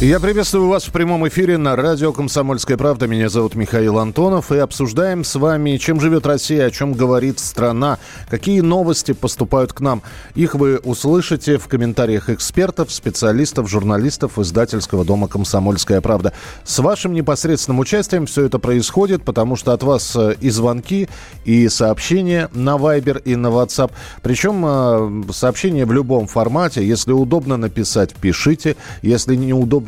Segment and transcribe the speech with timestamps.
[0.00, 3.08] Я приветствую вас в прямом эфире на радио «Комсомольская правда».
[3.08, 4.52] Меня зовут Михаил Антонов.
[4.52, 7.98] И обсуждаем с вами, чем живет Россия, о чем говорит страна,
[8.30, 10.02] какие новости поступают к нам.
[10.36, 16.32] Их вы услышите в комментариях экспертов, специалистов, журналистов издательского дома «Комсомольская правда».
[16.62, 21.08] С вашим непосредственным участием все это происходит, потому что от вас э, и звонки,
[21.44, 23.90] и сообщения на Viber и на WhatsApp.
[24.22, 26.86] Причем э, сообщения в любом формате.
[26.86, 28.76] Если удобно написать, пишите.
[29.02, 29.87] Если неудобно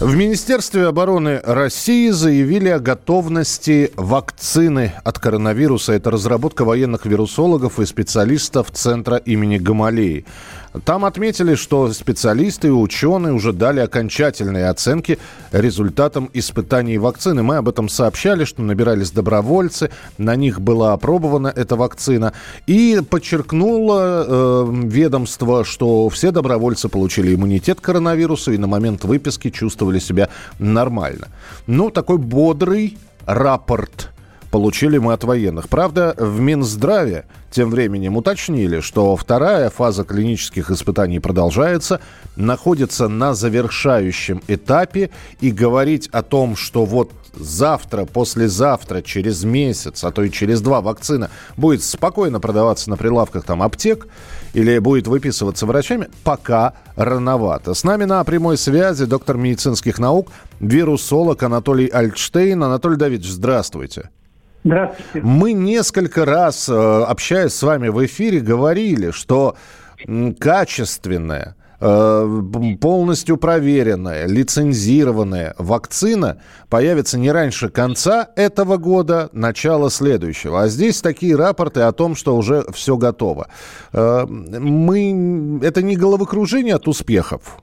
[0.00, 5.94] В Министерстве обороны России заявили о готовности вакцины от коронавируса.
[5.94, 10.26] Это разработка военных вирусологов и специалистов Центра имени Гамалеи.
[10.84, 15.18] Там отметили, что специалисты и ученые уже дали окончательные оценки
[15.52, 17.42] результатам испытаний вакцины.
[17.42, 22.32] Мы об этом сообщали, что набирались добровольцы, на них была опробована эта вакцина.
[22.66, 29.50] И подчеркнуло э, ведомство, что все добровольцы получили иммунитет к коронавирусу и на момент выписки
[29.50, 31.28] чувствовали себя нормально.
[31.66, 34.10] Ну, такой бодрый рапорт
[34.56, 35.68] получили мы от военных.
[35.68, 42.00] Правда, в Минздраве тем временем уточнили, что вторая фаза клинических испытаний продолжается,
[42.36, 45.10] находится на завершающем этапе,
[45.42, 50.80] и говорить о том, что вот завтра, послезавтра, через месяц, а то и через два
[50.80, 54.08] вакцина будет спокойно продаваться на прилавках там аптек
[54.54, 57.74] или будет выписываться врачами, пока рановато.
[57.74, 60.30] С нами на прямой связи доктор медицинских наук,
[60.60, 62.64] вирусолог Анатолий Альтштейн.
[62.64, 64.08] Анатолий Давидович, здравствуйте.
[64.66, 65.20] Здравствуйте.
[65.22, 69.56] Мы несколько раз, э, общаясь с вами в эфире, говорили, что
[70.40, 72.42] качественная, э,
[72.80, 76.38] полностью проверенная, лицензированная вакцина
[76.68, 80.62] появится не раньше конца этого года, начала следующего.
[80.62, 83.48] А здесь такие рапорты о том, что уже все готово.
[83.92, 85.60] Э, мы...
[85.62, 87.62] Это не головокружение от успехов?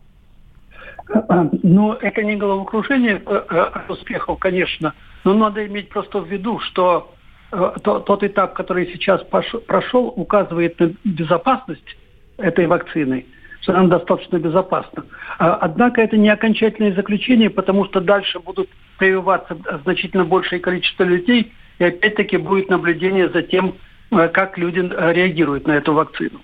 [1.64, 4.94] Ну, это не головокружение от успехов, конечно.
[5.24, 7.14] Но надо иметь просто в виду, что
[7.52, 9.22] э, тот этап, который сейчас
[9.68, 11.98] прошел, указывает на безопасность
[12.38, 13.26] этой вакцины,
[13.62, 15.06] что она достаточно безопасна.
[15.40, 21.54] А, однако это не окончательное заключение, потому что дальше будут прививаться значительно большее количество людей,
[21.80, 23.76] и опять-таки будет наблюдение за тем,
[24.12, 26.42] э, как люди э, реагируют на эту вакцину.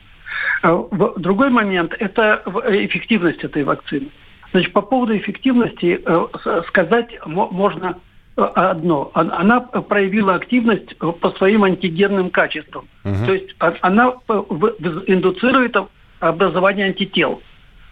[0.61, 4.09] Другой момент– это эффективность этой вакцины.
[4.51, 6.01] Значит, по поводу эффективности
[6.67, 7.97] сказать можно
[8.35, 9.11] одно.
[9.13, 12.87] Она проявила активность по своим антигенным качествам.
[13.03, 13.25] Угу.
[13.25, 14.13] То есть а, она
[15.07, 15.75] индуцирует
[16.19, 17.41] образование антител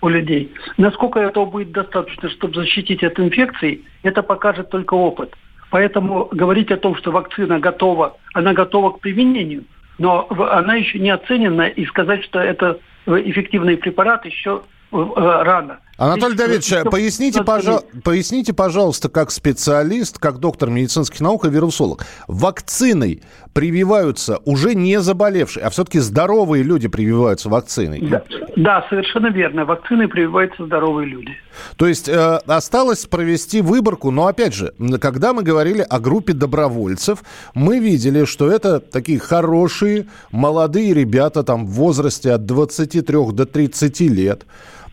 [0.02, 0.54] у людей.
[0.78, 5.36] Насколько этого будет достаточно, чтобы защитить от инфекции, это покажет только опыт.
[5.70, 9.66] Поэтому говорить о том, что вакцина готова, она готова к применению,
[9.98, 15.80] но она еще не оценена, и сказать, что это эффективный препарат, еще э, рано.
[15.98, 17.82] Анатолий Давидович, поясните, пожа...
[18.04, 25.66] поясните, пожалуйста, как специалист, как доктор медицинских наук и вирусолог, вакциной прививаются уже не заболевшие,
[25.66, 28.02] а все-таки здоровые люди прививаются вакциной?
[28.02, 28.22] Да,
[28.56, 29.66] да совершенно верно.
[29.66, 31.32] Вакцины прививаются здоровые люди.
[31.78, 37.24] То есть э, осталось провести выборку, но опять же, когда мы говорили о группе добровольцев,
[37.56, 44.00] мы видели, что это такие хорошие, молодые ребята там в возрасте от 23 до 30
[44.02, 44.46] лет,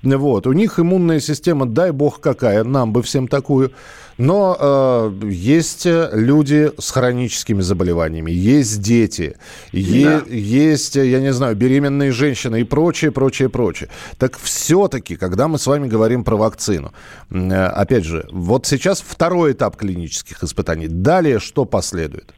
[0.05, 0.47] вот.
[0.47, 3.73] У них иммунная система, дай бог какая, нам бы всем такую.
[4.17, 9.37] Но э, есть люди с хроническими заболеваниями, есть дети,
[9.73, 10.23] е- да.
[10.29, 13.89] есть, я не знаю, беременные женщины и прочее, прочее, прочее.
[14.19, 16.93] Так все-таки, когда мы с вами говорим про вакцину,
[17.31, 20.87] э, опять же, вот сейчас второй этап клинических испытаний.
[20.87, 22.35] Далее что последует?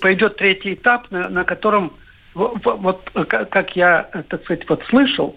[0.00, 1.92] Пойдет третий этап, на, на котором
[2.34, 5.36] вот как я, так сказать, вот слышал,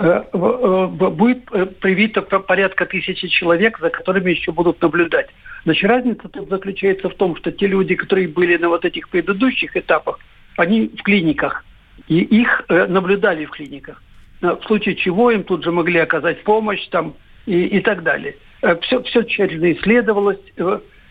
[0.00, 1.44] э, э, будет
[1.80, 5.28] привито порядка тысячи человек, за которыми еще будут наблюдать.
[5.64, 9.76] Значит, разница тут заключается в том, что те люди, которые были на вот этих предыдущих
[9.76, 10.18] этапах,
[10.56, 11.64] они в клиниках,
[12.08, 14.02] и их э, наблюдали в клиниках.
[14.40, 17.14] В случае чего им тут же могли оказать помощь, там,
[17.46, 18.36] и, и так далее.
[18.82, 20.40] Все, все тщательно исследовалось,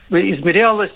[0.10, 0.92] измерялось,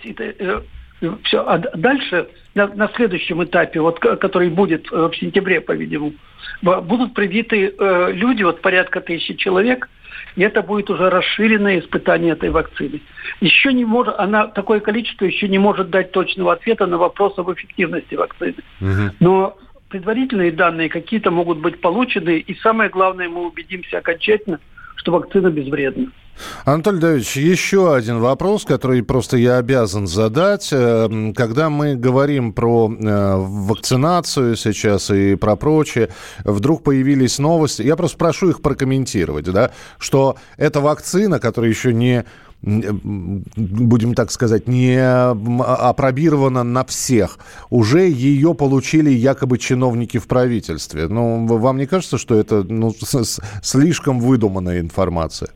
[1.23, 1.45] все.
[1.45, 6.13] А дальше, на, на следующем этапе, вот, который будет в сентябре, по-видимому,
[6.61, 9.89] будут привиты э, люди, вот порядка тысячи человек,
[10.35, 13.01] и это будет уже расширенное испытание этой вакцины.
[13.41, 17.51] Еще не может, она такое количество еще не может дать точного ответа на вопрос об
[17.51, 18.55] эффективности вакцины.
[18.81, 19.15] Угу.
[19.19, 19.57] Но
[19.89, 24.59] предварительные данные какие-то могут быть получены, и самое главное, мы убедимся окончательно,
[24.95, 26.07] что вакцина безвредна.
[26.65, 30.69] Анатолий Давидович, еще один вопрос, который просто я обязан задать.
[30.71, 36.09] Э, когда мы говорим про э, вакцинацию сейчас и про прочее,
[36.43, 42.25] вдруг появились новости, я просто прошу их прокомментировать, да, что эта вакцина, которая еще не
[42.63, 47.37] будем так сказать, не опробирована на всех.
[47.69, 51.07] Уже ее получили якобы чиновники в правительстве.
[51.07, 52.93] Ну, вам не кажется, что это ну,
[53.61, 55.49] слишком выдуманная информация?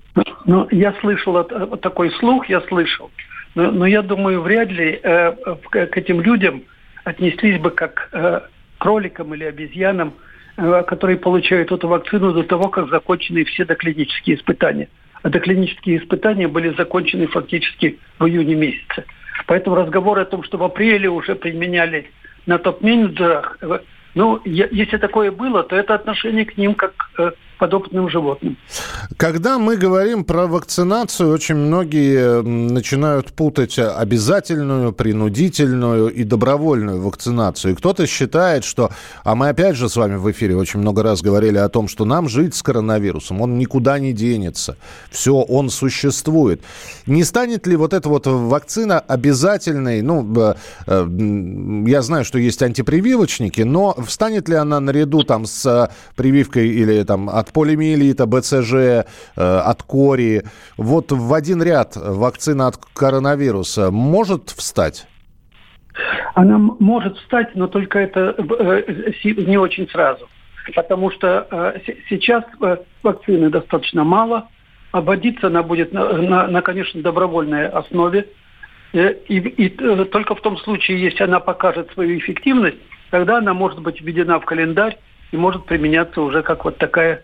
[0.46, 3.12] Ну, я слышал от, такой слух, я слышал.
[3.56, 5.34] Но, но я думаю, вряд ли э,
[5.70, 6.64] к, этим людям
[7.04, 8.42] отнеслись бы как э,
[8.78, 10.14] кроликам или обезьянам,
[10.58, 14.88] э, которые получают эту вакцину до того, как закончены все доклинические испытания
[15.24, 19.06] а доклинические испытания были закончены фактически в июне месяце.
[19.48, 22.10] Поэтому разговоры о том, что в апреле уже применяли
[22.46, 23.80] на топ-менеджерах, э,
[24.14, 28.58] ну, если такое было, то это отношение к ним как э, подопытным животным.
[29.18, 37.74] Когда мы говорим про вакцинацию, очень многие начинают путать обязательную, принудительную и добровольную вакцинацию.
[37.74, 38.90] И кто-то считает, что...
[39.24, 42.04] А мы опять же с вами в эфире очень много раз говорили о том, что
[42.04, 44.76] нам жить с коронавирусом, он никуда не денется.
[45.12, 46.62] Все, он существует.
[47.06, 50.02] Не станет ли вот эта вот вакцина обязательной?
[50.02, 50.56] Ну, э,
[51.88, 57.30] я знаю, что есть антипрививочники, но встанет ли она наряду там с прививкой или там
[57.30, 59.04] от полимиелита, БЦЖ, э,
[59.36, 60.44] от кори.
[60.78, 65.08] Вот в один ряд вакцина от коронавируса может встать?
[66.36, 70.28] Она может встать, но только это э, не очень сразу.
[70.76, 72.44] Потому что э, сейчас
[73.04, 74.48] вакцины достаточно мало.
[74.92, 78.28] Обводиться она будет на, на, на конечно, добровольной основе.
[78.94, 78.98] И,
[79.38, 82.78] и только в том случае, если она покажет свою эффективность,
[83.10, 84.98] тогда она может быть введена в календарь
[85.32, 87.24] и может применяться уже как вот такая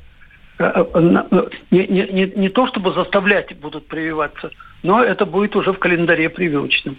[0.59, 4.51] не, не, не, не то чтобы заставлять будут прививаться,
[4.83, 6.97] но это будет уже в календаре прививочном.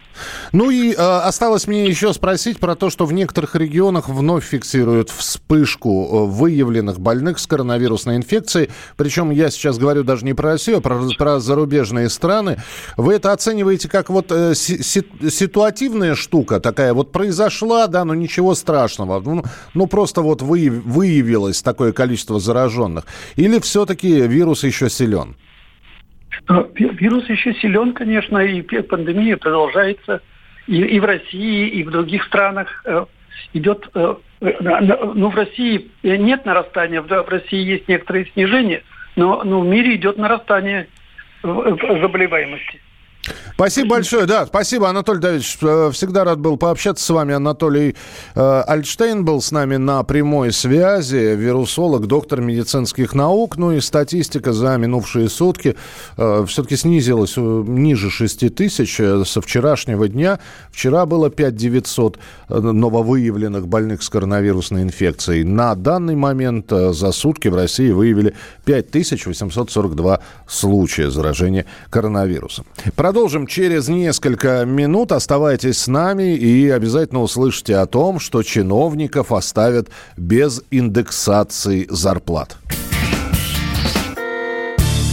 [0.52, 5.10] Ну и э, осталось мне еще спросить про то, что в некоторых регионах вновь фиксируют
[5.10, 8.70] вспышку э, выявленных больных с коронавирусной инфекцией.
[8.96, 12.58] Причем я сейчас говорю даже не про Россию, а про, про зарубежные страны.
[12.96, 18.54] Вы это оцениваете как вот э, си, ситуативная штука такая, вот произошла, да, но ничего
[18.54, 19.20] страшного.
[19.20, 19.44] Ну,
[19.74, 23.04] ну просто вот вы, выявилось такое количество зараженных.
[23.36, 25.36] Или все-таки вирус еще силен?
[26.46, 30.22] Вирус еще силен, конечно, и пандемия продолжается
[30.66, 32.82] и, и в России, и в других странах.
[32.84, 33.06] Э,
[33.52, 38.82] идет, э, ну, в России нет нарастания, в России есть некоторые снижения,
[39.16, 40.88] но, но в мире идет нарастание
[41.42, 42.80] заболеваемости.
[43.58, 45.58] Спасибо большое, да, спасибо, Анатолий Давидович.
[45.62, 47.34] Э, всегда рад был пообщаться с вами.
[47.34, 47.96] Анатолий
[48.36, 53.56] э, Альтштейн был с нами на прямой связи, вирусолог, доктор медицинских наук.
[53.56, 55.74] Ну и статистика за минувшие сутки
[56.16, 60.38] э, все-таки снизилась э, ниже 6 тысяч э, со вчерашнего дня.
[60.70, 65.42] Вчера было 5 900 нововыявленных больных с коронавирусной инфекцией.
[65.42, 68.34] На данный момент за сутки в России выявили
[68.66, 68.94] 5
[69.26, 72.64] 842 случая заражения коронавирусом.
[73.08, 75.12] Продолжим через несколько минут.
[75.12, 79.88] Оставайтесь с нами и обязательно услышите о том, что чиновников оставят
[80.18, 82.58] без индексации зарплат.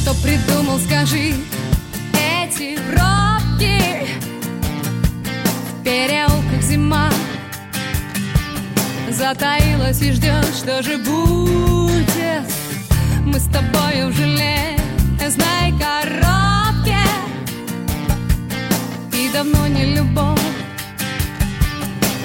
[0.01, 1.35] Кто придумал, скажи,
[2.11, 4.09] эти пробки
[5.85, 7.09] В зима
[9.09, 12.43] Затаилась и ждет, что же будет
[13.25, 16.54] Мы с тобой в железной коробке
[19.33, 20.39] давно не любовь.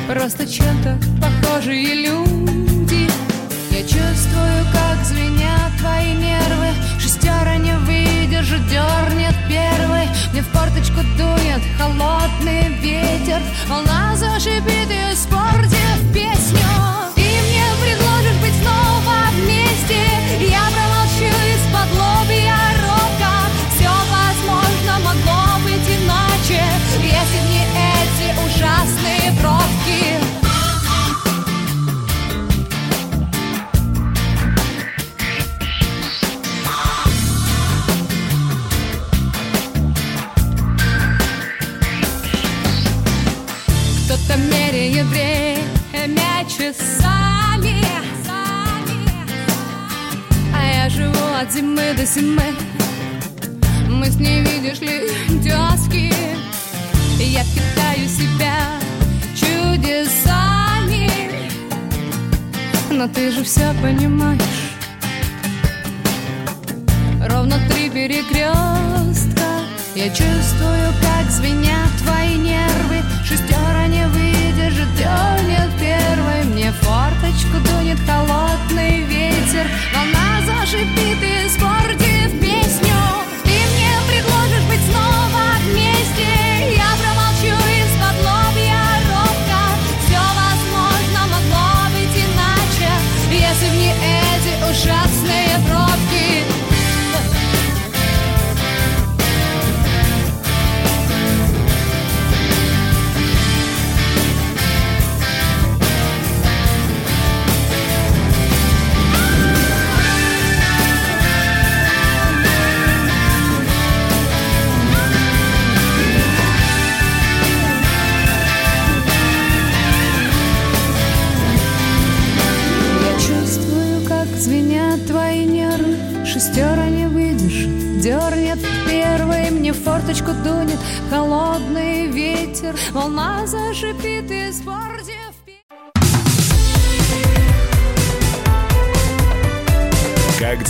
[0.08, 3.08] Просто чем-то похожие люди.
[3.70, 6.68] Я чувствую, как звенят твои нервы.
[6.98, 10.08] Шестера не выдержит, дернет первый.
[10.32, 13.40] Мне в порточку дует холодный ветер.
[13.68, 16.99] Волна зашипит и испортит песню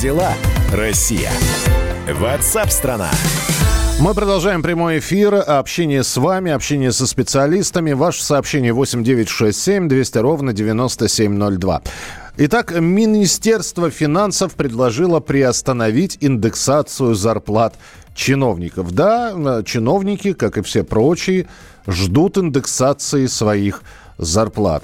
[0.00, 0.32] дела,
[0.72, 1.30] Россия?
[2.10, 3.10] Ватсап-страна!
[4.00, 5.34] Мы продолжаем прямой эфир.
[5.34, 7.92] Общение с вами, общение со специалистами.
[7.92, 11.82] Ваше сообщение 8967 200 ровно 9702.
[12.38, 17.74] Итак, Министерство финансов предложило приостановить индексацию зарплат
[18.14, 18.92] чиновников.
[18.92, 21.46] Да, чиновники, как и все прочие,
[21.86, 23.82] ждут индексации своих
[24.16, 24.82] зарплат.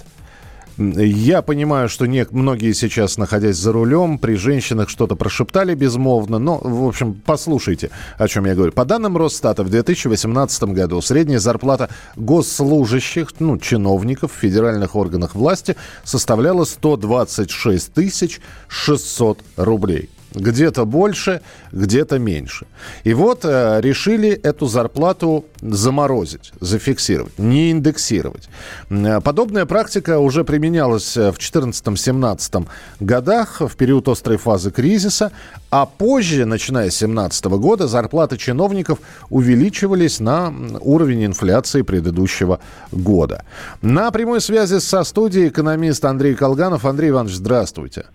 [0.78, 6.38] Я понимаю, что не, многие сейчас, находясь за рулем, при женщинах что-то прошептали безмолвно.
[6.38, 8.72] Но, в общем, послушайте, о чем я говорю.
[8.72, 15.76] По данным Росстата, в 2018 году средняя зарплата госслужащих, ну, чиновников в федеральных органах власти
[16.04, 20.10] составляла 126 тысяч 600 рублей.
[20.34, 21.40] Где-то больше,
[21.72, 22.66] где-то меньше.
[23.04, 28.48] И вот э, решили эту зарплату заморозить, зафиксировать, не индексировать.
[28.90, 32.66] Э, Подобная практика уже применялась э, в 2014-2017
[33.00, 35.32] годах, в период острой фазы кризиса,
[35.70, 38.98] а позже, начиная с 2017 года, зарплаты чиновников
[39.30, 42.60] увеличивались на уровень инфляции предыдущего
[42.92, 43.44] года.
[43.82, 46.84] На прямой связи со студией экономист Андрей Колганов.
[46.84, 48.06] Андрей Иванович, здравствуйте.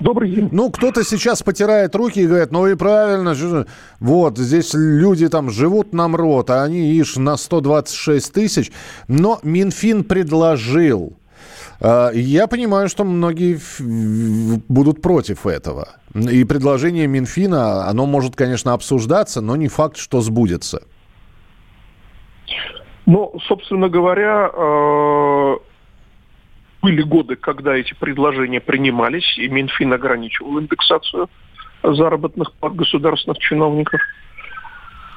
[0.00, 0.48] Добрый день.
[0.50, 3.34] Ну, кто-то сейчас потирает руки и говорит, ну и правильно,
[4.00, 8.72] вот, здесь люди там живут на МРОТ, а они, ишь, на 126 тысяч.
[9.08, 11.16] Но Минфин предложил.
[11.80, 13.58] Э, Я понимаю, что многие
[14.68, 15.88] будут против этого.
[16.14, 20.82] И предложение Минфина, оно может, конечно, обсуждаться, но не факт, что сбудется.
[23.06, 25.56] Ну, собственно говоря, э,
[26.84, 31.30] были годы, когда эти предложения принимались, и Минфин ограничивал индексацию
[31.82, 34.02] заработных плат государственных чиновников.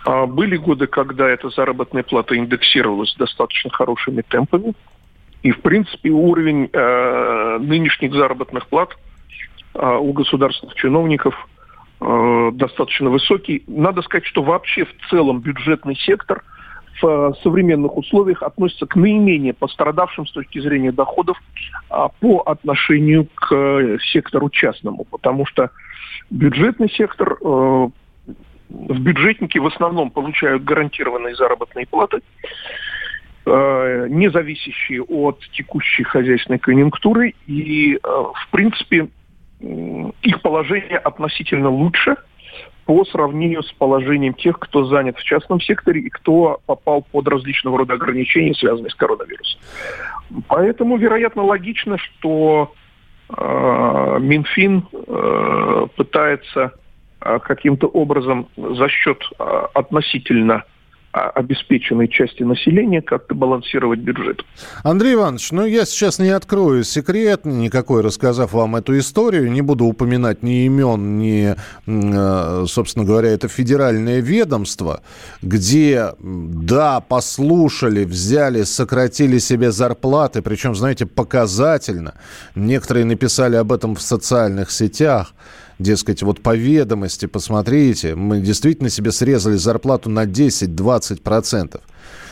[0.06, 4.76] А Были годы, когда эта заработная плата индексировалась достаточно хорошими темпами.
[5.44, 8.98] И, в принципе, уровень э, нынешних заработных плат
[9.74, 11.36] э, у государственных чиновников
[12.00, 13.66] э, достаточно высокий.
[13.68, 16.44] Надо сказать, что вообще в целом бюджетный сектор
[17.02, 21.38] в э, современных условиях относится к наименее пострадавшим с точки зрения доходов
[21.90, 25.70] а, по отношению к э, сектору частному, потому что
[26.30, 27.90] бюджетный сектор, э,
[28.70, 32.22] в бюджетники в основном получают гарантированные заработные платы,
[33.46, 39.08] не зависящие от текущей хозяйственной конъюнктуры, и, в принципе,
[39.62, 42.18] их положение относительно лучше
[42.88, 47.80] по сравнению с положением тех, кто занят в частном секторе и кто попал под различного
[47.80, 49.60] рода ограничения, связанные с коронавирусом.
[50.48, 52.74] Поэтому, вероятно, логично, что
[53.30, 56.72] э, Минфин э, пытается
[57.20, 60.64] э, каким-то образом за счет э, относительно
[61.30, 64.44] обеспеченной части населения как-то балансировать бюджет.
[64.84, 69.52] Андрей Иванович, ну я сейчас не открою секрет никакой, рассказав вам эту историю.
[69.52, 71.56] Не буду упоминать ни имен, ни,
[71.86, 75.02] э, собственно говоря, это федеральное ведомство,
[75.42, 82.14] где, да, послушали, взяли, сократили себе зарплаты, причем, знаете, показательно.
[82.56, 85.34] Некоторые написали об этом в социальных сетях.
[85.80, 91.80] Дескать, вот по ведомости, посмотрите, мы действительно себе срезали зарплату на 10-20%.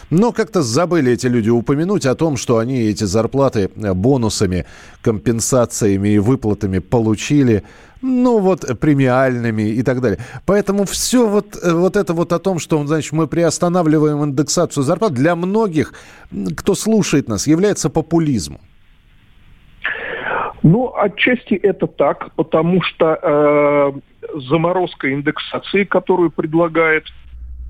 [0.10, 4.66] Но как-то забыли эти люди упомянуть о том, что они эти зарплаты э, бонусами,
[5.02, 7.64] компенсациями и выплатами получили
[8.02, 10.20] ну вот премиальными и так далее.
[10.46, 15.14] Поэтому все вот, э, вот это вот о том, что значит, мы приостанавливаем индексацию зарплат,
[15.14, 15.94] для многих,
[16.56, 18.60] кто слушает нас, является популизмом.
[20.66, 23.92] Ну, отчасти это так, потому что э,
[24.50, 27.06] заморозка индексации, которую предлагает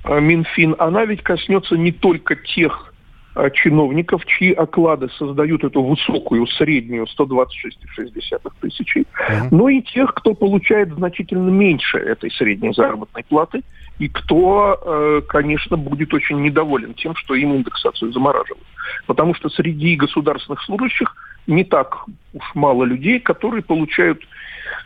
[0.06, 2.94] э, Минфин, она ведь коснется не только тех
[3.36, 9.50] э, чиновников, чьи оклады создают эту высокую среднюю 126,6 тысячи, uh-huh.
[9.52, 13.62] но и тех, кто получает значительно меньше этой средней заработной платы,
[14.00, 18.64] и кто, э, конечно, будет очень недоволен тем, что им индексацию замораживают.
[19.06, 21.14] Потому что среди государственных служащих
[21.48, 24.22] не так уж мало людей, которые получают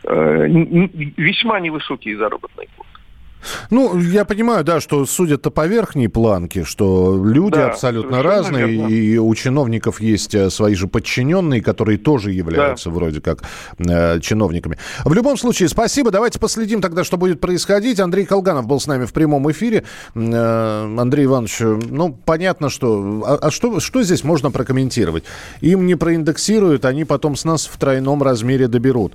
[0.04, 0.46] э,
[1.16, 2.89] весьма невысокие заработные платы.
[3.70, 8.88] Ну, я понимаю, да, что судят-то по верхней планке, что люди да, абсолютно разные, верно.
[8.88, 12.94] и у чиновников есть э, свои же подчиненные, которые тоже являются да.
[12.94, 13.42] вроде как
[13.78, 14.78] э, чиновниками.
[15.04, 16.10] В любом случае, спасибо.
[16.10, 18.00] Давайте последим тогда, что будет происходить.
[18.00, 19.84] Андрей Колганов был с нами в прямом эфире.
[20.14, 23.22] Э, Андрей Иванович, ну, понятно, что...
[23.26, 25.24] А, а что, что здесь можно прокомментировать?
[25.60, 29.14] Им не проиндексируют, они потом с нас в тройном размере доберут.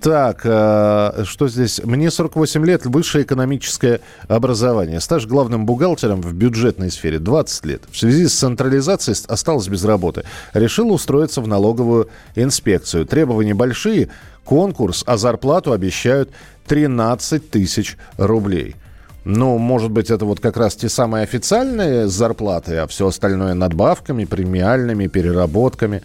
[0.00, 1.80] Так, э, что здесь?
[1.84, 5.00] Мне 48 лет, выше высшее экономическое образование.
[5.00, 7.82] Стаж главным бухгалтером в бюджетной сфере 20 лет.
[7.90, 10.24] В связи с централизацией осталось без работы.
[10.54, 13.06] Решил устроиться в налоговую инспекцию.
[13.06, 14.08] Требования большие.
[14.44, 16.30] Конкурс, а зарплату обещают
[16.68, 18.76] 13 тысяч рублей.
[19.24, 24.24] Ну, может быть, это вот как раз те самые официальные зарплаты, а все остальное надбавками,
[24.24, 26.02] премиальными, переработками.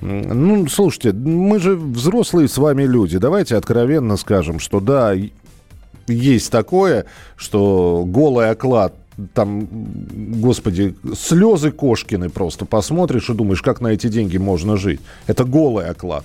[0.00, 3.18] Ну, слушайте, мы же взрослые с вами люди.
[3.18, 5.14] Давайте откровенно скажем, что да,
[6.08, 7.06] есть такое,
[7.36, 8.94] что голый оклад
[9.34, 9.68] там,
[10.40, 15.00] господи, слезы Кошкины просто посмотришь и думаешь, как на эти деньги можно жить.
[15.26, 16.24] Это голый оклад.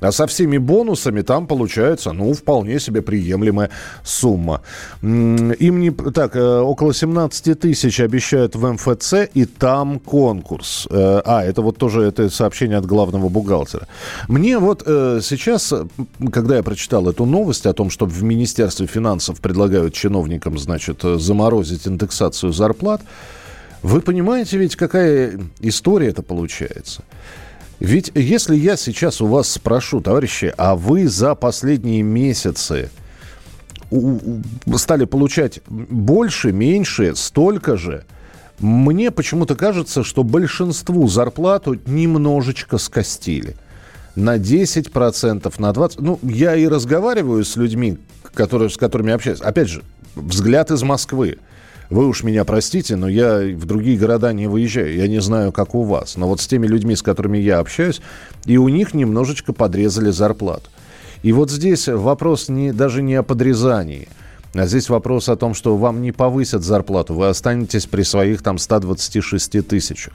[0.00, 3.70] А со всеми бонусами там получается, ну, вполне себе приемлемая
[4.02, 4.60] сумма.
[5.02, 5.90] Им не...
[5.90, 10.86] Так, э, около 17 тысяч обещают в МФЦ, и там конкурс.
[10.90, 13.86] Э, а, это вот тоже это сообщение от главного бухгалтера.
[14.28, 15.72] Мне вот э, сейчас,
[16.32, 21.86] когда я прочитал эту новость о том, что в Министерстве финансов предлагают чиновникам, значит, заморозить
[21.86, 23.00] индексацию зарплат,
[23.82, 27.04] вы понимаете ведь, какая история это получается?
[27.84, 32.88] Ведь если я сейчас у вас спрошу, товарищи, а вы за последние месяцы
[34.74, 38.06] стали получать больше, меньше, столько же,
[38.58, 43.54] мне почему-то кажется, что большинству зарплату немножечко скостили.
[44.16, 45.96] На 10%, на 20%.
[45.98, 47.98] Ну, я и разговариваю с людьми,
[48.32, 49.42] которые, с которыми общаюсь.
[49.42, 49.82] Опять же,
[50.16, 51.36] взгляд из Москвы.
[51.94, 54.96] Вы уж меня простите, но я в другие города не выезжаю.
[54.96, 56.16] Я не знаю, как у вас.
[56.16, 58.02] Но вот с теми людьми, с которыми я общаюсь,
[58.46, 60.70] и у них немножечко подрезали зарплату.
[61.22, 64.08] И вот здесь вопрос не, даже не о подрезании.
[64.54, 68.58] А здесь вопрос о том, что вам не повысят зарплату, вы останетесь при своих там
[68.58, 70.14] 126 тысячах.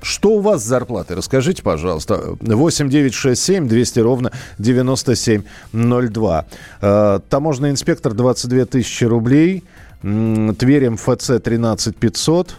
[0.00, 1.16] Что у вас с зарплатой?
[1.16, 2.36] Расскажите, пожалуйста.
[2.40, 6.46] 8 9 6 7 200 ровно 9702.
[6.80, 9.64] Э, таможенный инспектор 22 тысячи рублей–
[10.02, 12.56] Тверь МФЦ 13500.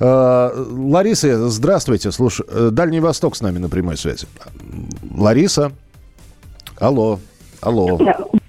[0.00, 2.10] Э, Лариса, здравствуйте.
[2.12, 4.26] Слушай, э, Дальний Восток с нами на прямой связи.
[5.14, 5.72] Лариса,
[6.80, 7.20] алло.
[7.60, 7.98] Алло.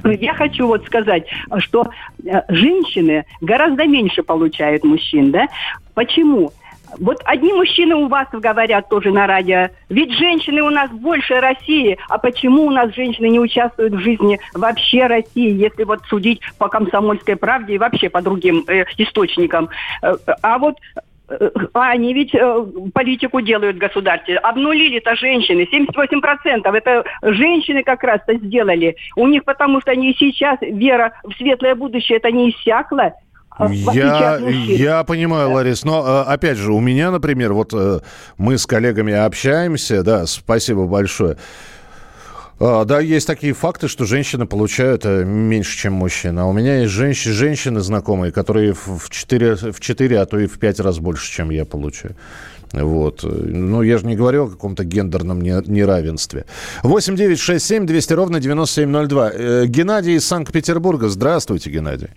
[0.05, 1.25] Я хочу вот сказать,
[1.57, 1.89] что
[2.23, 5.47] э, женщины гораздо меньше получают мужчин, да?
[5.93, 6.53] Почему?
[6.97, 11.97] Вот одни мужчины у вас говорят тоже на радио, ведь женщины у нас больше России,
[12.07, 16.67] а почему у нас женщины не участвуют в жизни вообще России, если вот судить по
[16.67, 19.69] комсомольской правде и вообще по другим э, источникам.
[20.01, 20.75] Э, а вот
[21.29, 24.37] э, а они ведь э, политику делают государстве.
[24.37, 25.67] Обнулили-то женщины.
[25.71, 28.95] 78% это женщины как раз-то сделали.
[29.15, 33.13] У них потому что они сейчас, вера в светлое будущее, это не иссякла.
[33.67, 37.99] Я, я понимаю, Ларис, но э, опять же, у меня, например, вот э,
[38.37, 41.35] мы с коллегами общаемся, да, спасибо большое.
[42.61, 46.39] А, да, есть такие факты, что женщины получают э, меньше, чем мужчины.
[46.39, 50.47] А у меня есть женщины, женщины знакомые, которые в 4, в 4, а то и
[50.47, 52.15] в 5 раз больше, чем я получаю.
[52.71, 53.23] Вот.
[53.23, 56.45] Ну, я же не говорю о каком-то гендерном неравенстве.
[56.83, 59.65] 8 9 6 7 200 ровно 9702.
[59.65, 61.09] Геннадий из Санкт-Петербурга.
[61.09, 62.09] Здравствуйте, Геннадий.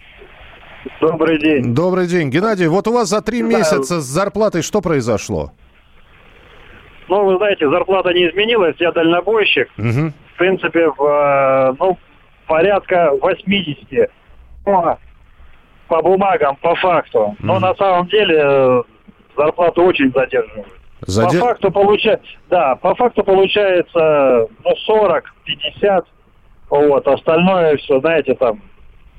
[1.00, 1.74] Добрый день.
[1.74, 2.30] Добрый день.
[2.30, 5.52] Геннадий, вот у вас за три месяца с зарплатой что произошло?
[7.08, 9.68] Ну, вы знаете, зарплата не изменилась, я дальнобойщик.
[9.78, 10.12] Угу.
[10.34, 11.98] В принципе, в, э, ну,
[12.46, 14.10] порядка 80.
[14.64, 14.98] Но,
[15.88, 17.18] по бумагам, по факту.
[17.20, 17.36] Угу.
[17.40, 18.82] Но на самом деле
[19.36, 20.68] зарплату очень задерживают.
[21.02, 21.40] Задер...
[21.40, 26.06] По факту получается, да, по факту получается, ну, 40, 50,
[26.70, 28.62] вот, остальное все, знаете, там,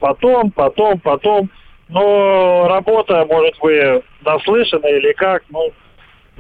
[0.04, 1.50] потом, потом, потом,
[1.88, 5.72] но работа, может, вы наслышаны или как, ну,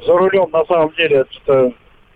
[0.05, 1.71] за рулем на самом деле это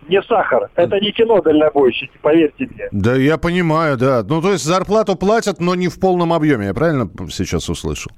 [0.08, 0.68] не сахар.
[0.74, 2.88] Это не кино дальнобойщики, поверьте мне.
[2.92, 4.22] Да, я понимаю, да.
[4.28, 6.66] Ну, то есть зарплату платят, но не в полном объеме.
[6.66, 8.12] Я правильно сейчас услышал?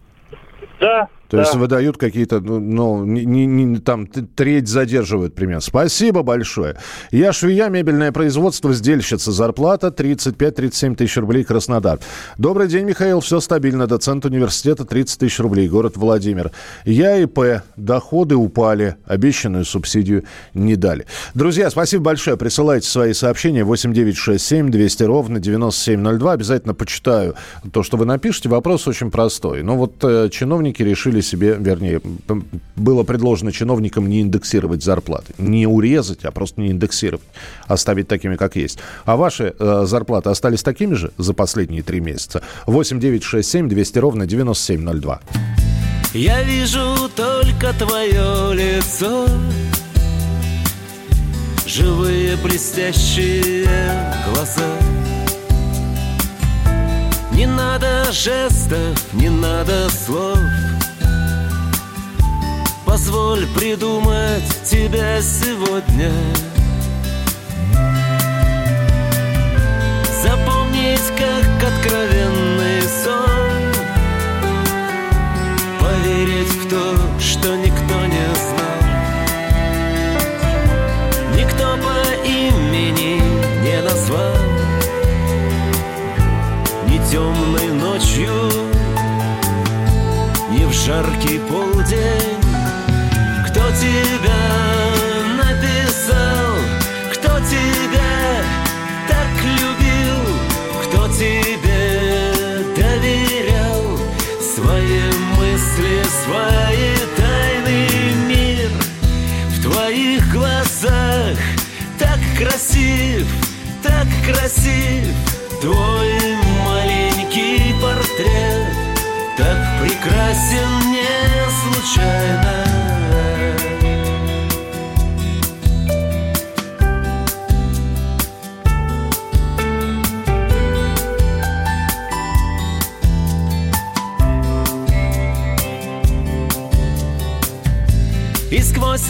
[0.80, 1.44] Да, то да.
[1.44, 5.60] есть выдают какие-то, ну, ну, не, не, не, там, треть задерживают примерно.
[5.60, 6.76] Спасибо большое.
[7.12, 9.30] Я швея, мебельное производство, сдельщица.
[9.30, 12.00] Зарплата 35-37 тысяч рублей, Краснодар.
[12.36, 13.20] Добрый день, Михаил.
[13.20, 13.86] Все стабильно.
[13.86, 16.50] Доцент университета 30 тысяч рублей, город Владимир.
[16.84, 17.62] Я ИП.
[17.76, 18.96] Доходы упали.
[19.06, 21.06] Обещанную субсидию не дали.
[21.34, 22.36] Друзья, спасибо большое.
[22.38, 26.32] Присылайте свои сообщения 8967 200 ровно 9702.
[26.32, 27.36] Обязательно почитаю
[27.72, 28.48] то, что вы напишете.
[28.48, 29.62] Вопрос очень простой.
[29.62, 32.00] Ну вот э, чиновники решили решили себе, вернее,
[32.76, 35.33] было предложено чиновникам не индексировать зарплаты.
[35.38, 37.26] Не урезать, а просто не индексировать.
[37.66, 38.78] Оставить такими, как есть.
[39.04, 42.42] А ваши э, зарплаты остались такими же за последние три месяца?
[42.66, 45.20] 8 9 6 7 200 ровно 9702.
[46.12, 49.26] Я вижу только твое лицо
[51.66, 53.64] Живые блестящие
[54.26, 54.76] глаза
[57.33, 60.38] Не надо жестов, не надо слов
[62.90, 66.11] Позволь придумать тебя сегодня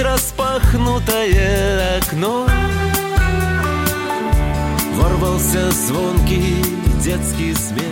[0.00, 2.46] сквозь распахнутое окно
[4.94, 6.64] Ворвался звонкий
[7.02, 7.84] детский смех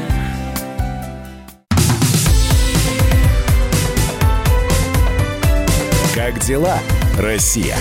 [6.15, 6.79] Как дела,
[7.19, 7.77] Россия?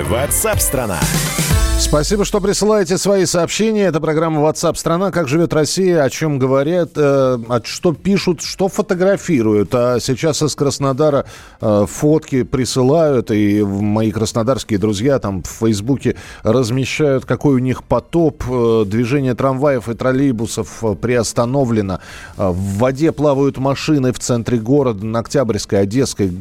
[0.00, 0.98] Ватсап-страна!
[1.00, 1.61] страна
[1.92, 3.82] Спасибо, что присылаете свои сообщения.
[3.82, 5.10] Это программа WhatsApp страна.
[5.10, 9.74] Как живет Россия, о чем говорят, э, что пишут, что фотографируют.
[9.74, 11.26] А сейчас из Краснодара
[11.60, 18.42] э, фотки присылают, и мои краснодарские друзья там в Фейсбуке размещают, какой у них потоп.
[18.48, 22.00] Э, движение трамваев и троллейбусов э, приостановлено.
[22.38, 26.32] Э, в воде плавают машины в центре города, на Октябрьской, Одесской.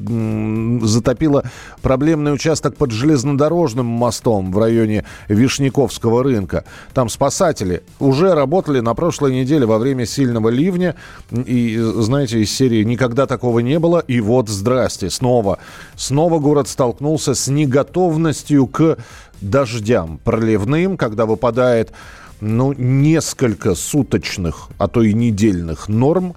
[0.84, 1.44] Затопило
[1.82, 5.04] проблемный участок под железнодорожным мостом в районе
[5.42, 6.64] Вишняковского рынка.
[6.94, 10.96] Там спасатели уже работали на прошлой неделе во время сильного ливня.
[11.32, 14.00] И, знаете, из серии «Никогда такого не было».
[14.08, 15.58] И вот, здрасте, снова.
[15.96, 18.98] Снова город столкнулся с неготовностью к
[19.42, 21.92] дождям проливным, когда выпадает
[22.40, 26.36] ну, несколько суточных, а то и недельных норм.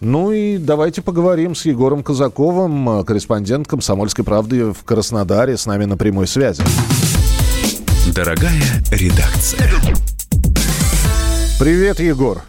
[0.00, 5.96] Ну и давайте поговорим с Егором Казаковым, корреспондент «Комсомольской правды» в Краснодаре, с нами на
[5.96, 6.62] прямой связи.
[8.14, 9.68] Дорогая редакция.
[11.58, 12.42] Привет, Егор.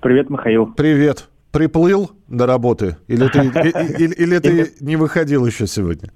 [0.00, 0.72] Привет, Михаил.
[0.72, 1.28] Привет.
[1.52, 2.96] Приплыл до работы?
[3.06, 6.10] Или ты, или, или ты не выходил еще сегодня?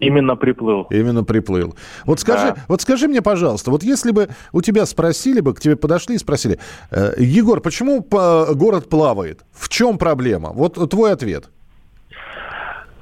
[0.00, 0.88] Именно приплыл.
[0.90, 1.76] Именно приплыл.
[2.06, 2.64] Вот скажи, да.
[2.66, 6.18] вот скажи мне, пожалуйста, вот если бы у тебя спросили бы, к тебе подошли и
[6.18, 6.58] спросили,
[6.90, 9.44] э, Егор, почему город плавает?
[9.52, 10.50] В чем проблема?
[10.50, 11.50] Вот твой ответ.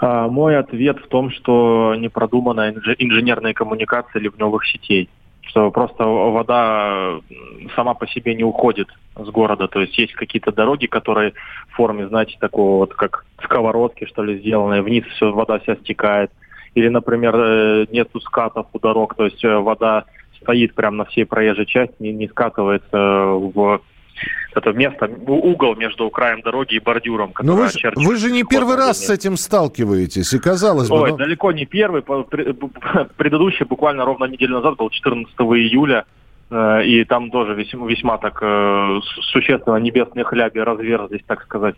[0.06, 5.08] А, мой ответ в том, что не продумана инженерная коммуникация ливневых сетей.
[5.42, 7.18] Что просто вода
[7.74, 9.66] сама по себе не уходит с города.
[9.66, 11.32] То есть есть какие-то дороги, которые
[11.68, 14.82] в форме, знаете, такого вот как сковородки, что ли, сделанные.
[14.82, 16.30] Вниз все, вода вся стекает.
[16.74, 20.04] Или, например, э, нету скатов у дорог, то есть э, вода
[20.40, 23.80] стоит прямо на всей проезжей части, не, не скатывается в
[24.54, 27.32] это место, угол между краем дороги и бордюром.
[27.40, 31.00] Но вы, же, вы же не первый раз с этим сталкиваетесь, и казалось бы...
[31.00, 31.16] Ой, ну...
[31.16, 32.02] далеко не первый.
[33.16, 36.04] Предыдущий буквально ровно неделю назад был 14 июля.
[36.50, 39.00] Э, и там тоже весьма, весьма так э,
[39.32, 41.74] существенно небесные хляби разверзлись, так сказать.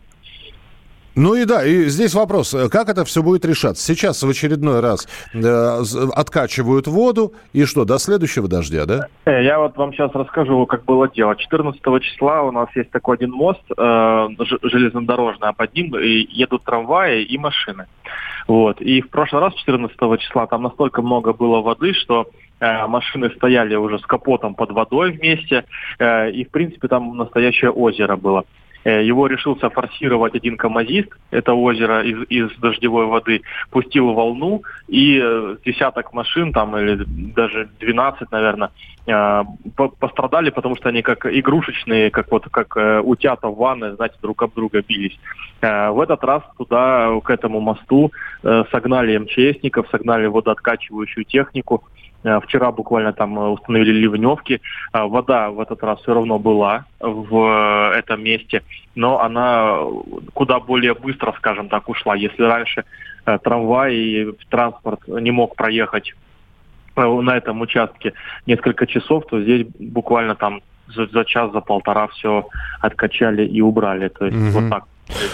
[1.19, 3.85] Ну и да, и здесь вопрос, как это все будет решаться?
[3.85, 5.83] Сейчас в очередной раз э,
[6.15, 9.09] откачивают воду, и что, до следующего дождя, да?
[9.25, 11.35] Э, я вот вам сейчас расскажу, как было дело.
[11.35, 14.29] 14 числа у нас есть такой один мост э,
[14.63, 17.87] железнодорожный, а под ним и едут трамваи и машины.
[18.47, 18.81] Вот.
[18.81, 22.29] И в прошлый раз, 14 числа, там настолько много было воды, что
[22.61, 25.65] э, машины стояли уже с капотом под водой вместе,
[25.99, 28.45] э, и, в принципе, там настоящее озеро было.
[28.85, 35.21] Э, его решился форсировать один камазист, это озеро из, из дождевой воды, пустил волну, и
[35.23, 38.71] э, десяток машин, там, или даже 12, наверное,
[39.07, 39.45] э,
[39.99, 44.55] пострадали, потому что они как игрушечные, как вот как утята в ванной, знаете, друг об
[44.55, 45.19] друга бились.
[45.61, 48.13] В этот раз туда, к этому мосту,
[48.43, 51.83] согнали МЧСников, согнали водооткачивающую технику,
[52.23, 54.61] вчера буквально там э, установили ливневки.
[54.93, 58.63] Э, вода в этот раз все равно была в этом месте,
[58.95, 59.79] но она
[60.35, 62.17] куда более быстро, скажем так, ушла.
[62.17, 62.85] Если раньше
[63.25, 66.15] трамвай и транспорт не мог проехать
[66.97, 68.15] на этом участке
[68.47, 72.47] несколько часов, то здесь буквально там за, за час, за полтора все
[72.81, 74.09] откачали и убрали.
[74.09, 74.61] То есть mm-hmm.
[74.61, 74.85] вот так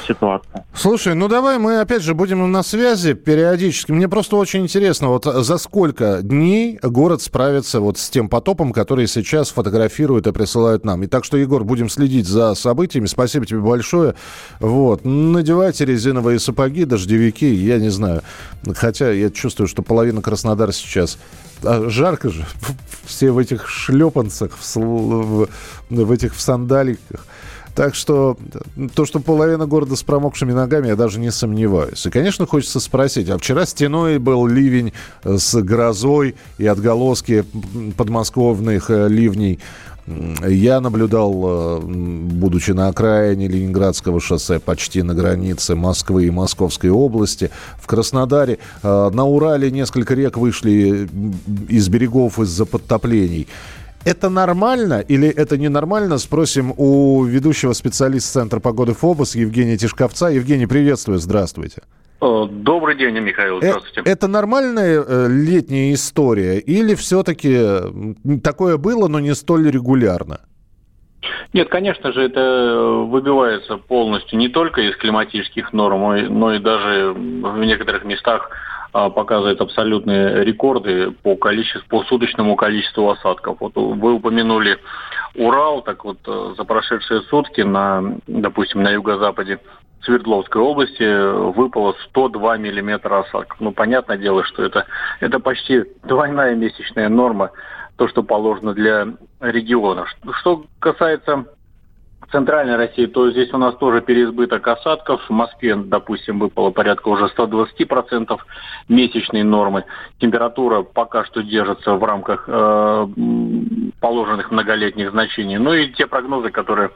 [0.06, 0.64] ситуация.
[0.74, 3.92] Слушай, ну давай мы опять же будем на связи периодически.
[3.92, 9.06] Мне просто очень интересно, вот за сколько дней город справится вот с тем потопом, который
[9.06, 11.02] сейчас фотографируют и присылают нам.
[11.02, 13.06] И так что, Егор, будем следить за событиями.
[13.06, 14.14] Спасибо тебе большое.
[14.60, 15.04] Вот.
[15.04, 18.22] Надевайте резиновые сапоги, дождевики, я не знаю.
[18.74, 21.18] Хотя я чувствую, что половина Краснодара сейчас
[21.62, 22.44] а жарко же.
[23.04, 25.48] Все в этих шлепанцах, в, в,
[25.90, 27.26] в этих в сандаликах.
[27.74, 28.36] Так что
[28.94, 32.06] то, что половина города с промокшими ногами, я даже не сомневаюсь.
[32.06, 34.92] И, конечно, хочется спросить, а вчера стеной был ливень
[35.24, 37.44] с грозой и отголоски
[37.96, 39.58] подмосковных э, ливней.
[40.06, 47.50] Я наблюдал, э, будучи на окраине Ленинградского шоссе, почти на границе Москвы и Московской области,
[47.80, 48.58] в Краснодаре.
[48.82, 51.08] Э, на Урале несколько рек вышли
[51.68, 53.48] из берегов из-за подтоплений.
[54.04, 56.18] Это нормально или это ненормально?
[56.18, 60.28] Спросим у ведущего специалиста Центра погоды ФОБОС Евгения Тишковца.
[60.28, 61.82] Евгений, приветствую, здравствуйте.
[62.20, 64.02] Добрый день, Михаил, э, здравствуйте.
[64.04, 67.58] Это нормальная э, летняя история или все-таки
[68.42, 70.40] такое было, но не столь регулярно?
[71.54, 77.64] Нет, конечно же, это выбивается полностью не только из климатических норм, но и даже в
[77.64, 78.50] некоторых местах
[78.94, 83.56] показывает абсолютные рекорды по количеству, по суточному количеству осадков.
[83.60, 84.78] Вот вы упомянули
[85.34, 89.58] Урал, так вот э, за прошедшие сутки на, допустим, на юго-западе
[90.02, 93.60] Свердловской области выпало 102 миллиметра осадков.
[93.60, 94.86] Ну, понятное дело, что это,
[95.20, 97.50] это почти двойная месячная норма,
[97.96, 99.08] то, что положено для
[99.40, 100.06] региона.
[100.40, 101.46] Что касается
[102.30, 105.22] центральной России, то здесь у нас тоже переизбыток осадков.
[105.28, 108.38] В Москве, допустим, выпало порядка уже 120%
[108.88, 109.84] месячной нормы.
[110.18, 113.06] Температура пока что держится в рамках э,
[114.00, 115.58] положенных многолетних значений.
[115.58, 116.90] Ну и те прогнозы, которые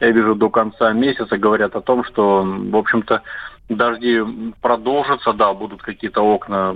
[0.00, 3.22] я вижу до конца месяца, говорят о том, что, в общем-то,
[3.68, 4.22] дожди
[4.60, 6.74] продолжатся, да, будут какие-то окна,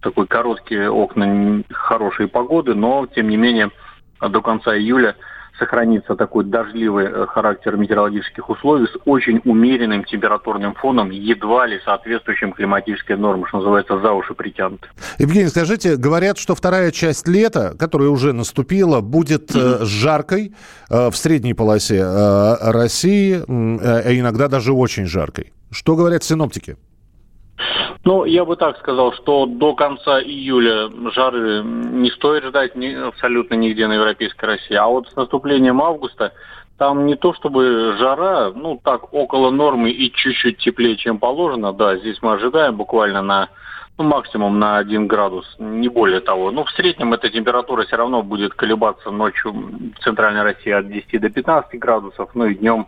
[0.00, 3.70] такой короткие окна хорошей погоды, но, тем не менее,
[4.20, 5.16] до конца июля
[5.58, 12.52] сохранится такой дождливый э, характер метеорологических условий с очень умеренным температурным фоном, едва ли соответствующим
[12.52, 14.88] климатической норме, что называется, за уши притянуты.
[15.18, 19.84] Евгений, скажите, говорят, что вторая часть лета, которая уже наступила, будет mm-hmm.
[19.84, 20.54] жаркой
[20.90, 22.04] э, в средней полосе
[22.60, 25.52] России, а иногда даже очень жаркой.
[25.70, 26.76] Что говорят синоптики?
[28.04, 33.54] Ну, я бы так сказал, что до конца июля жары не стоит ждать ни, абсолютно
[33.54, 34.74] нигде на Европейской России.
[34.74, 36.32] А вот с наступлением августа
[36.78, 41.72] там не то чтобы жара, ну так, около нормы и чуть-чуть теплее, чем положено.
[41.72, 43.48] Да, здесь мы ожидаем буквально на
[43.98, 46.52] ну, максимум на 1 градус, не более того.
[46.52, 51.20] Ну, в среднем эта температура все равно будет колебаться ночью в Центральной России от 10
[51.20, 52.86] до 15 градусов, ну и днем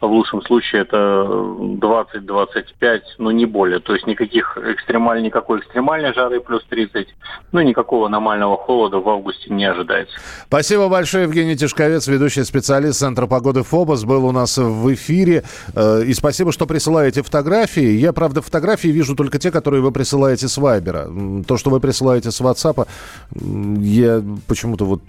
[0.00, 3.80] в лучшем случае это 20-25, но не более.
[3.80, 7.08] То есть никаких экстремаль, никакой экстремальной жары плюс 30,
[7.52, 10.16] ну и никакого аномального холода в августе не ожидается.
[10.46, 15.44] Спасибо большое, Евгений Тишковец, ведущий специалист Центра погоды ФОБОС, был у нас в эфире.
[15.74, 17.98] Э, и спасибо, что присылаете фотографии.
[17.98, 21.08] Я, правда, фотографии вижу только те, которые вы присылаете с Вайбера.
[21.46, 22.86] То, что вы присылаете с WhatsApp,
[23.80, 25.02] я почему-то вот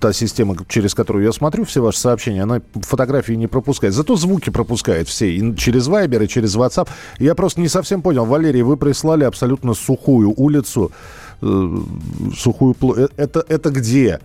[0.00, 3.94] та система, через которую я смотрю все ваши сообщения, она фотографии не пропускает.
[3.94, 5.26] Зато звуки пропускает все.
[5.26, 6.88] И через Viber, и через WhatsApp.
[7.18, 8.26] Я просто не совсем понял.
[8.26, 10.90] Валерий, вы прислали абсолютно сухую улицу.
[11.42, 11.78] Э,
[12.36, 12.74] сухую...
[12.96, 14.20] Э, это, это где?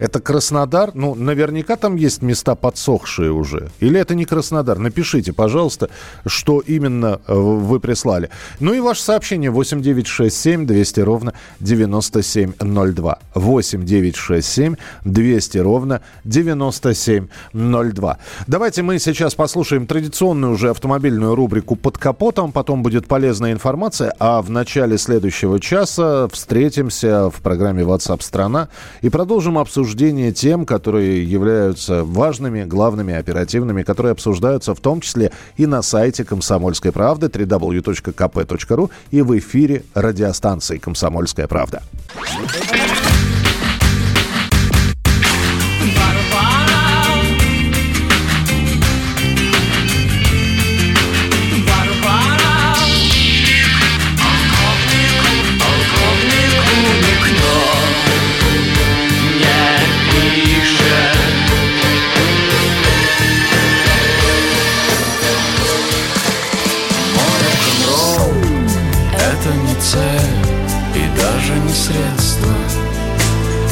[0.00, 0.92] Это Краснодар?
[0.94, 3.68] Ну, наверняка там есть места подсохшие уже.
[3.80, 4.78] Или это не Краснодар?
[4.78, 5.90] Напишите, пожалуйста,
[6.24, 8.30] что именно э, вы прислали.
[8.60, 13.18] Ну и ваше сообщение 8967 200 ровно 9702.
[13.34, 18.18] 8967 200 ровно 9702.
[18.46, 22.52] Давайте мы сейчас послушаем традиционную уже автомобильную рубрику «Под капотом».
[22.52, 24.14] Потом будет полезная информация.
[24.18, 28.68] А в начале следующего часа встретимся в программе WhatsApp страна
[29.02, 35.32] и продолжим обсуждение обсуждение тем, которые являются важными, главными, оперативными, которые обсуждаются в том числе
[35.56, 41.82] и на сайте «Комсомольской правды» www.kp.ru и в эфире радиостанции «Комсомольская правда».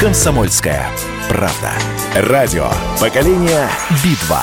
[0.09, 0.87] «Комсомольская
[1.29, 1.71] правда».
[2.15, 3.69] Радио «Поколение
[4.03, 4.43] Битва».